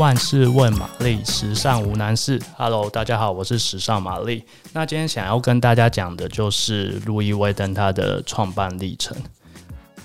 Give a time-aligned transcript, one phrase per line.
[0.00, 2.40] 万事问玛丽，时尚无难事。
[2.56, 4.42] Hello，大家好，我是时尚玛丽。
[4.72, 9.14] 那今天想要跟大家讲的就是路易威登它的创办历程。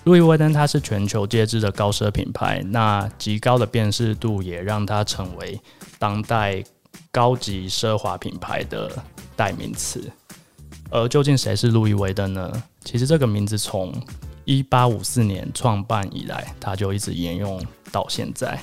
[0.04, 5.58] 路易威登它是全球皆知的高奢品牌，那极高的辨识度也让它成为
[5.98, 6.62] 当代
[7.10, 8.92] 高级奢华品牌的
[9.34, 10.04] 代名词。
[10.90, 12.52] 而究竟谁是路易威登呢？
[12.84, 13.94] 其实这个名字从
[14.44, 18.60] 一八五四年创办以来，它就一直沿用到现在。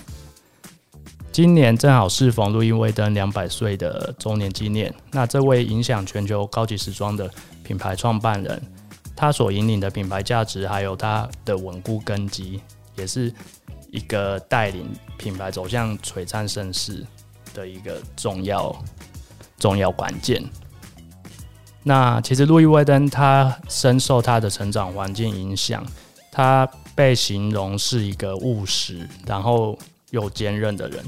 [1.32, 4.94] 今年正好适逢路易威登两百岁的周年纪念。
[5.10, 7.28] 那这位影响全球高级时装的
[7.64, 8.62] 品牌创办人，
[9.16, 12.60] 他所引领的品牌价值，还有他的稳固根基，
[12.96, 13.32] 也是
[13.90, 17.02] 一个带领品牌走向璀璨盛世
[17.54, 18.76] 的一个重要
[19.58, 20.44] 重要关键。
[21.82, 25.82] 那其实路易威登他深受他的成长环境影响，
[26.30, 29.78] 他被形容是一个务实，然后。
[30.12, 31.04] 又坚韧的人，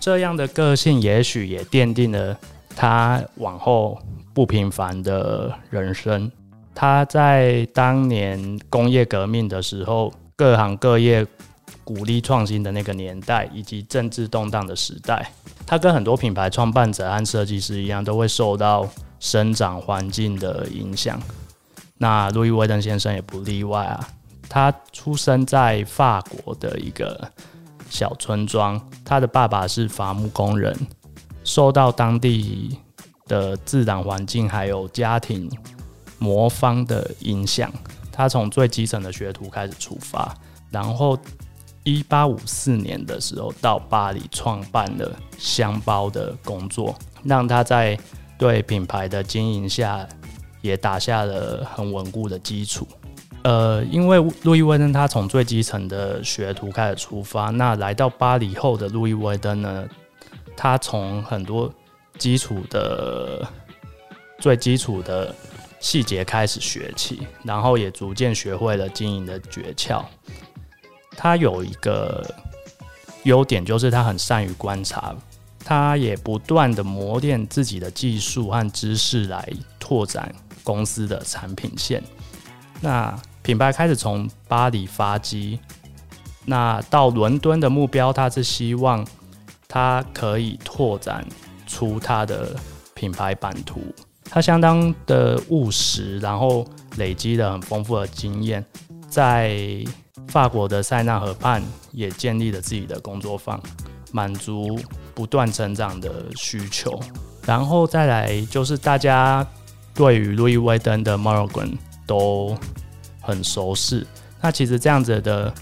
[0.00, 2.36] 这样的个性也许也奠定了
[2.74, 4.00] 他往后
[4.32, 6.30] 不平凡的人生。
[6.74, 11.26] 他在当年工业革命的时候，各行各业
[11.82, 15.30] 鼓励创新的那个年代，以及政治动荡的时代，
[15.66, 21.20] 他跟很多品牌创办者和设计师一样，都会受到生长环境的影响。
[21.98, 24.08] 那路易威登先生也不例外啊，
[24.48, 27.28] 他出生在法国的一个。
[27.94, 30.76] 小村庄，他的爸爸是伐木工人，
[31.44, 32.76] 受到当地
[33.28, 35.48] 的自然环境还有家庭
[36.18, 37.72] 魔方的影响，
[38.10, 40.36] 他从最基层的学徒开始出发，
[40.70, 41.16] 然后
[41.84, 47.96] 一八五四年的时候到巴黎创办了箱包的工作，让他在
[48.36, 50.04] 对品牌的经营下
[50.62, 52.88] 也打下了很稳固的基础。
[53.44, 59.86] 呃，因为路易威登他从最基层的学徒开始出发，那来到巴黎后的路易威登呢，
[60.56, 61.70] 他从很多
[62.16, 63.46] 基础的、
[64.38, 65.34] 最基础的
[65.78, 70.02] 细节开始学起，然后也逐渐学会了经营的诀窍。
[71.14, 72.26] 他有一个
[73.24, 75.14] 优点，就是他很善于观察，
[75.62, 79.46] 他也不断的磨练自己的技术和知识来
[79.78, 82.02] 拓展公司的产品线。
[82.80, 85.60] 那品牌开始从巴黎发机，
[86.46, 89.06] 那到伦敦的目标，他是希望
[89.68, 91.22] 他可以拓展
[91.66, 92.56] 出他的
[92.94, 93.82] 品牌版图。
[94.30, 96.66] 他相当的务实，然后
[96.96, 98.64] 累积了很丰富的经验，
[99.10, 99.84] 在
[100.28, 101.62] 法国的塞纳河畔
[101.92, 103.62] 也建立了自己的工作坊，
[104.10, 104.80] 满足
[105.14, 106.98] 不断成长的需求。
[107.44, 109.46] 然后再来就是大家
[109.92, 112.56] 对于路易威登的 Morgan 都
[113.24, 114.06] 很熟悉。
[114.40, 115.52] 那其实这样子的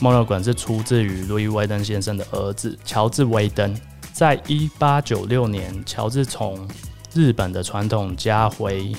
[0.00, 3.74] monogram 是出自于路易威登先生的儿子乔治威登。
[4.12, 6.68] 在一八九六年，乔治从
[7.14, 8.92] 日本的传统家徽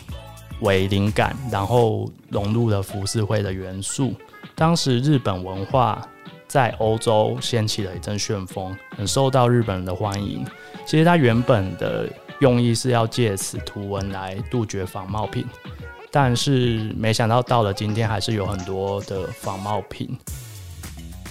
[0.62, 4.16] 为灵感，然后融入了浮世绘的元素。
[4.56, 6.02] 当时日本文化
[6.48, 10.46] 在欧洲掀起了一阵旋风，很受到日本人的欢迎。
[10.86, 15.46] 其实他原本的用意是要借此图文来杜绝仿冒品。
[16.16, 20.16] 但是没想到到了今天，还是有很多的仿冒品，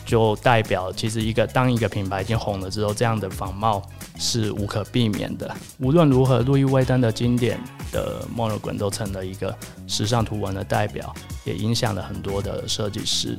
[0.04, 3.81] 就代表其实一个当一个品牌已经红了之后，这样的仿冒
[4.19, 5.48] 是无可避免的。
[5.78, 7.60] 无论如何，路易威登的经典
[7.93, 9.56] 的莫奈滚都成了一个
[9.87, 11.14] 时尚图文的代表，
[11.44, 13.38] 也影响了很多的设计师。